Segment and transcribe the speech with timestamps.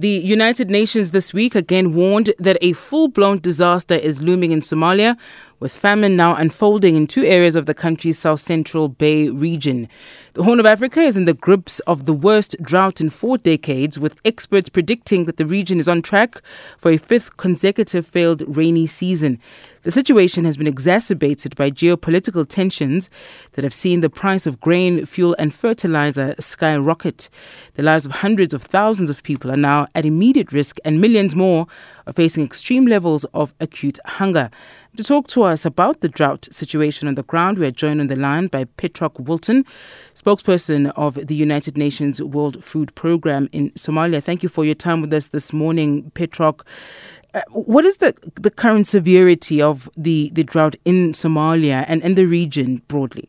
[0.00, 4.60] The United Nations this week again warned that a full blown disaster is looming in
[4.60, 5.16] Somalia,
[5.60, 9.88] with famine now unfolding in two areas of the country's south central Bay region.
[10.34, 13.98] The Horn of Africa is in the grips of the worst drought in four decades,
[13.98, 16.40] with experts predicting that the region is on track
[16.76, 19.40] for a fifth consecutive failed rainy season.
[19.82, 23.10] The situation has been exacerbated by geopolitical tensions
[23.52, 27.30] that have seen the price of grain, fuel, and fertilizer skyrocket.
[27.74, 31.34] The lives of hundreds of thousands of people are now at immediate risk, and millions
[31.34, 31.66] more
[32.06, 34.50] are facing extreme levels of acute hunger.
[34.96, 38.08] To talk to us about the drought situation on the ground, we are joined on
[38.08, 39.64] the line by Petroc Wilton,
[40.14, 44.22] spokesperson of the United Nations World Food Programme in Somalia.
[44.22, 46.62] Thank you for your time with us this morning, Petroc.
[47.34, 52.16] Uh, what is the, the current severity of the, the drought in Somalia and, and
[52.16, 53.28] the region broadly?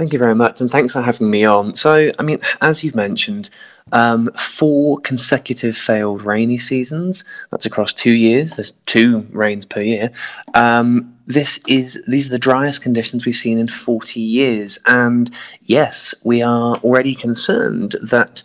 [0.00, 1.74] Thank you very much, and thanks for having me on.
[1.74, 3.50] So, I mean, as you've mentioned,
[3.92, 7.24] um, four consecutive failed rainy seasons.
[7.50, 8.56] That's across two years.
[8.56, 10.12] There's two rains per year.
[10.54, 15.30] Um, this is these are the driest conditions we've seen in 40 years, and
[15.66, 18.42] yes, we are already concerned that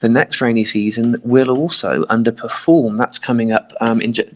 [0.00, 2.98] the next rainy season will also underperform.
[2.98, 4.30] That's coming up um, in ju-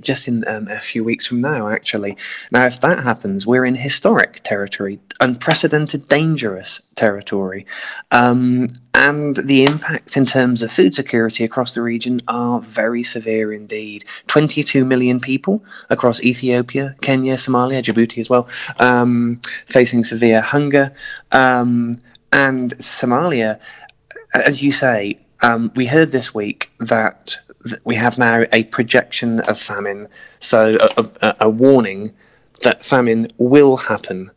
[0.00, 2.16] just in um, a few weeks from now, actually.
[2.50, 7.66] Now, if that happens, we're in historic territory, unprecedented, dangerous territory.
[8.10, 13.52] Um, and the impacts in terms of food security across the region are very severe
[13.52, 14.04] indeed.
[14.26, 20.92] 22 million people across Ethiopia, Kenya, Somalia, Djibouti as well, um, facing severe hunger.
[21.30, 21.96] Um,
[22.32, 23.60] and Somalia,
[24.34, 27.38] as you say, um, we heard this week that
[27.84, 30.08] we have now a projection of famine,
[30.40, 32.12] so a, a, a warning
[32.62, 34.30] that famine will happen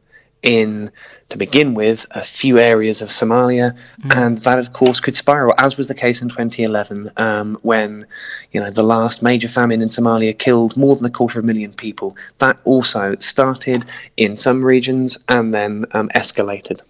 [0.43, 0.91] in,
[1.29, 4.15] to begin with, a few areas of Somalia, mm.
[4.15, 8.05] and that, of course, could spiral, as was the case in 2011, um, when
[8.51, 11.47] you know the last major famine in Somalia killed more than a quarter of a
[11.47, 12.15] million people.
[12.37, 16.81] That also started in some regions and then um, escalated.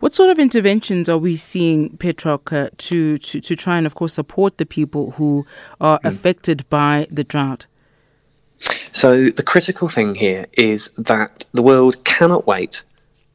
[0.00, 3.94] What sort of interventions are we seeing, Petroc, uh, to, to, to try and, of
[3.94, 5.46] course, support the people who
[5.80, 6.08] are mm.
[6.08, 7.66] affected by the drought?
[8.92, 12.82] So the critical thing here is that the world cannot wait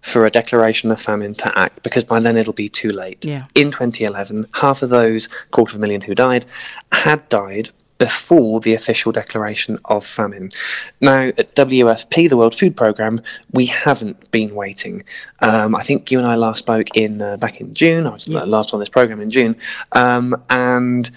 [0.01, 3.23] for a declaration of famine to act because by then it'll be too late.
[3.23, 3.45] Yeah.
[3.55, 6.45] In 2011, half of those quarter of a million who died
[6.91, 7.69] had died
[8.03, 10.49] before the official declaration of famine.
[10.99, 13.21] Now, at WFP, the World Food Programme,
[13.53, 15.05] we haven't been waiting.
[15.39, 18.05] Um, I think you and I last spoke in uh, back in June.
[18.05, 18.43] I was yeah.
[18.43, 19.55] last on this program in June,
[19.93, 21.09] um, and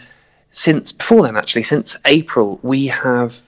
[0.52, 3.40] since before then, actually, since April, we have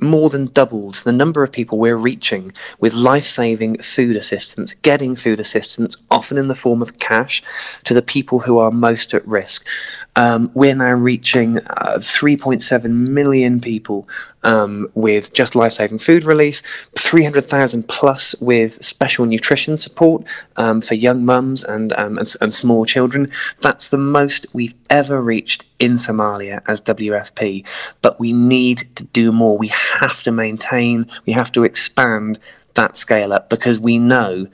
[0.00, 5.16] more than doubled the number of people we're reaching with life saving food assistance, getting
[5.16, 7.42] food assistance, often in the form of cash,
[7.84, 9.66] to the people who are most at risk.
[10.16, 14.08] Um, we're now reaching uh, 3.7 million people
[14.42, 16.62] um, with just life saving food relief,
[16.98, 20.24] 300,000 plus with special nutrition support
[20.56, 23.30] um, for young mums and, um, and, and small children.
[23.60, 27.66] That's the most we've ever reached in Somalia as WFP.
[28.00, 29.58] But we need to do more.
[29.58, 32.38] We have to maintain, we have to expand
[32.72, 34.46] that scale up because we know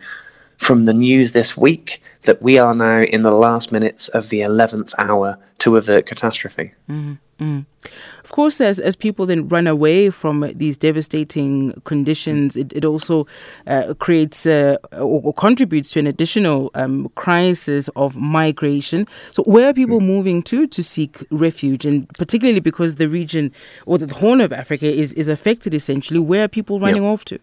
[0.58, 4.40] from the news this week that we are now in the last minutes of the
[4.40, 6.72] 11th hour to avert catastrophe.
[6.88, 7.60] Mm-hmm.
[8.22, 13.26] Of course, as, as people then run away from these devastating conditions, it, it also
[13.66, 19.08] uh, creates uh, or, or, contributes to an additional um, crisis of migration.
[19.32, 20.06] So, where are people mm.
[20.06, 21.84] moving to to seek refuge?
[21.84, 23.52] And particularly because the region
[23.86, 27.40] or the Horn of Africa is, is affected essentially, where are people running off to?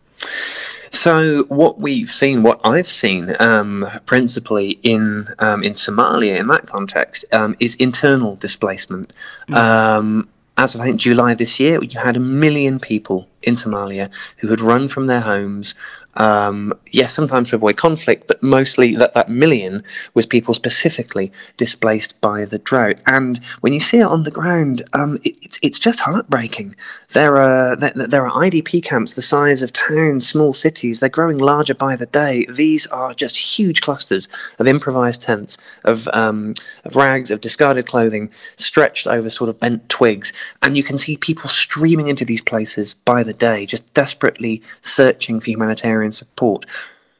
[0.91, 6.65] So what we've seen, what I've seen, um, principally in um, in Somalia, in that
[6.65, 9.15] context, um, is internal displacement.
[9.49, 10.27] Mm.
[10.57, 14.49] as of I think July this year, you had a million people in Somalia who
[14.49, 15.75] had run from their homes,
[16.19, 22.19] um, yes, sometimes to avoid conflict, but mostly that that million was people specifically displaced
[22.19, 23.01] by the drought.
[23.07, 26.75] And when you see it on the ground, um, it, it's it's just heartbreaking.
[27.13, 30.99] There are there, there, are IDP camps the size of towns, small cities.
[30.99, 32.45] They're growing larger by the day.
[32.49, 34.27] These are just huge clusters
[34.59, 39.87] of improvised tents, of um, of rags, of discarded clothing, stretched over sort of bent
[39.87, 44.61] twigs, and you can see people streaming into these places by the day, just desperately
[44.81, 46.65] searching for humanitarian support,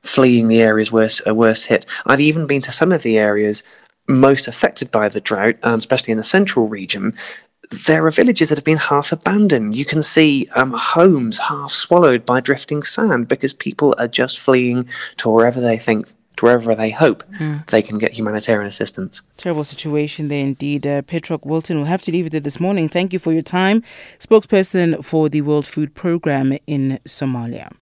[0.02, 1.86] fleeing the areas worst, uh, worst hit.
[2.06, 3.64] I've even been to some of the areas
[4.08, 7.14] most affected by the drought, um, especially in the central region.
[7.86, 9.76] There are villages that have been half abandoned.
[9.76, 14.90] You can see um, homes half swallowed by drifting sand because people are just fleeing
[15.18, 16.08] to wherever they think
[16.40, 17.66] to wherever they hope mm.
[17.68, 19.22] they can get humanitarian assistance.
[19.38, 20.88] Terrible situation there indeed.
[20.88, 22.88] Uh, Petroc Wilton will have to leave it there this morning.
[22.88, 23.84] Thank you for your time.
[24.20, 27.72] Spokesperson for the World Food Programme in Somalia.